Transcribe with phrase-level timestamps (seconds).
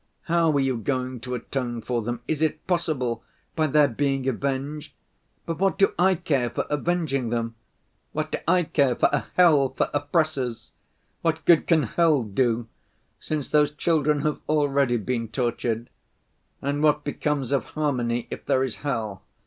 [0.23, 2.21] How are you going to atone for them?
[2.27, 3.23] Is it possible?
[3.55, 4.93] By their being avenged?
[5.45, 7.53] But what do I care for avenging them?
[8.11, 10.71] What do I care for a hell for oppressors?
[11.21, 12.67] What good can hell do,
[13.19, 15.91] since those children have already been tortured?
[16.63, 19.21] And what becomes of harmony, if there is hell?